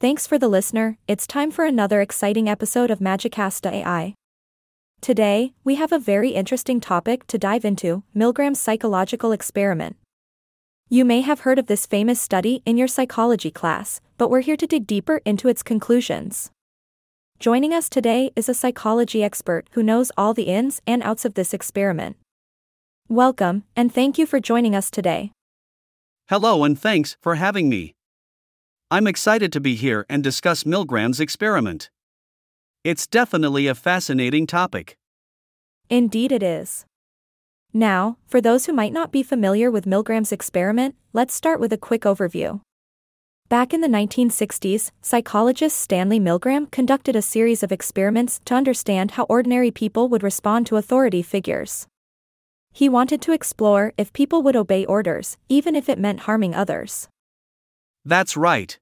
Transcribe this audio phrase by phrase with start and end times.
[0.00, 0.96] Thanks for the listener.
[1.08, 4.14] It's time for another exciting episode of Magicasta AI.
[5.00, 9.96] Today, we have a very interesting topic to dive into Milgram's psychological experiment.
[10.88, 14.56] You may have heard of this famous study in your psychology class, but we're here
[14.58, 16.52] to dig deeper into its conclusions.
[17.40, 21.34] Joining us today is a psychology expert who knows all the ins and outs of
[21.34, 22.16] this experiment.
[23.08, 25.32] Welcome, and thank you for joining us today.
[26.28, 27.96] Hello, and thanks for having me.
[28.90, 31.90] I'm excited to be here and discuss Milgram's experiment.
[32.84, 34.96] It's definitely a fascinating topic.
[35.90, 36.86] Indeed, it is.
[37.74, 41.76] Now, for those who might not be familiar with Milgram's experiment, let's start with a
[41.76, 42.62] quick overview.
[43.50, 49.24] Back in the 1960s, psychologist Stanley Milgram conducted a series of experiments to understand how
[49.24, 51.86] ordinary people would respond to authority figures.
[52.72, 57.10] He wanted to explore if people would obey orders, even if it meant harming others.
[58.04, 58.78] That's right.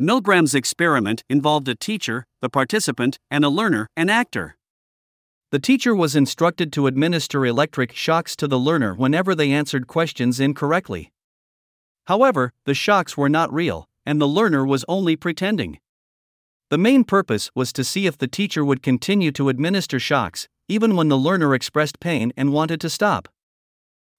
[0.00, 4.56] Milgram's experiment involved a teacher, the participant, and a learner, an actor.
[5.50, 10.40] The teacher was instructed to administer electric shocks to the learner whenever they answered questions
[10.40, 11.12] incorrectly.
[12.06, 15.78] However, the shocks were not real, and the learner was only pretending.
[16.70, 20.96] The main purpose was to see if the teacher would continue to administer shocks, even
[20.96, 23.28] when the learner expressed pain and wanted to stop.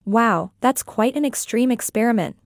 [0.05, 2.37] Wow, that's quite an extreme experiment.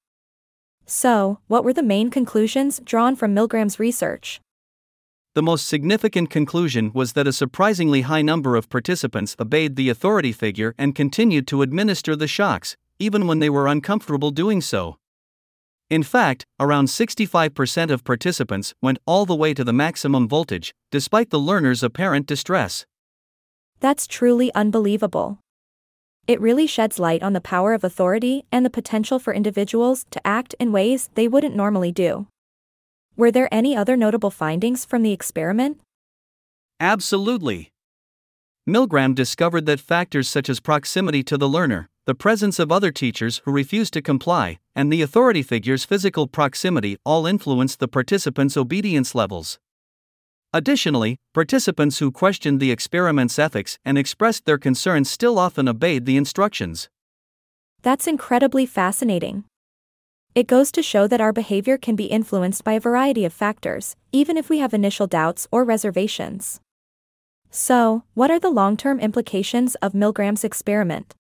[0.92, 4.42] So, what were the main conclusions drawn from Milgram's research?
[5.36, 10.32] The most significant conclusion was that a surprisingly high number of participants obeyed the authority
[10.32, 14.98] figure and continued to administer the shocks, even when they were uncomfortable doing so.
[15.92, 21.30] In fact, around 65% of participants went all the way to the maximum voltage, despite
[21.30, 22.88] the learner's apparent distress.
[23.80, 25.38] That's truly unbelievable.
[26.30, 30.22] It really sheds light on the power of authority and the potential for individuals to
[30.28, 32.28] act in ways they wouldn't normally do.
[33.18, 35.80] Were there any other notable findings from the experiment?
[36.80, 37.72] Absolutely.
[38.70, 43.42] Milgram discovered that factors such as proximity to the learner, the presence of other teachers
[43.46, 49.16] who refused to comply, and the authority figure's physical proximity all influenced the participants' obedience
[49.16, 49.58] levels.
[50.52, 56.18] Additionally, participants who questioned the experiment's ethics and expressed their concerns still often obeyed the
[56.18, 56.90] instructions.
[57.84, 59.44] That's incredibly fascinating.
[60.34, 63.96] It goes to show that our behavior can be influenced by a variety of factors,
[64.12, 66.60] even if we have initial doubts or reservations.
[67.52, 71.14] So, what are the long term implications of Milgram's experiment?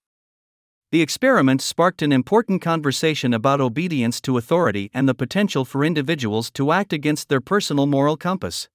[0.92, 6.50] The experiment sparked an important conversation about obedience to authority and the potential for individuals
[6.52, 8.68] to act against their personal moral compass.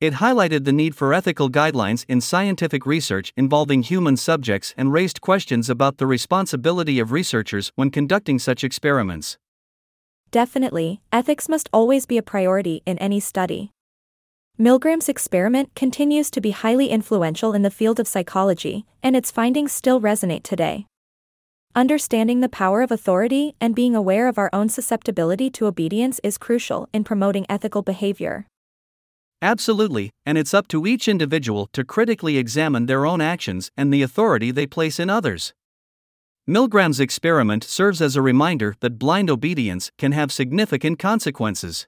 [0.00, 5.20] It highlighted the need for ethical guidelines in scientific research involving human subjects and raised
[5.20, 9.38] questions about the responsibility of researchers when conducting such experiments.
[10.30, 13.72] Definitely, ethics must always be a priority in any study.
[14.56, 19.72] Milgram's experiment continues to be highly influential in the field of psychology, and its findings
[19.72, 20.86] still resonate today.
[21.74, 26.38] Understanding the power of authority and being aware of our own susceptibility to obedience is
[26.38, 28.46] crucial in promoting ethical behavior.
[29.40, 34.02] Absolutely, and it's up to each individual to critically examine their own actions and the
[34.02, 35.52] authority they place in others.
[36.48, 41.86] Milgram's experiment serves as a reminder that blind obedience can have significant consequences.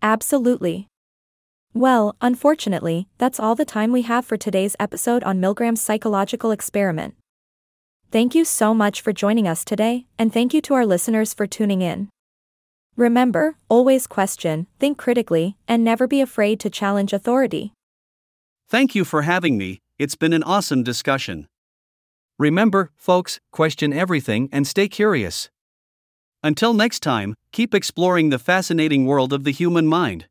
[0.00, 0.88] Absolutely.
[1.74, 7.14] Well, unfortunately, that's all the time we have for today's episode on Milgram's psychological experiment.
[8.10, 11.46] Thank you so much for joining us today, and thank you to our listeners for
[11.46, 12.08] tuning in.
[12.96, 17.74] Remember, always question, think critically, and never be afraid to challenge authority.
[18.70, 21.46] Thank you for having me, it's been an awesome discussion.
[22.38, 25.50] Remember, folks, question everything and stay curious.
[26.42, 30.26] Until next time, keep exploring the fascinating world of the human mind.